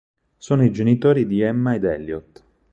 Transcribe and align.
Sono 0.37 0.63
i 0.63 0.71
genitori 0.71 1.27
di 1.27 1.41
Emma 1.41 1.75
ed 1.75 1.83
Elliot. 1.83 2.43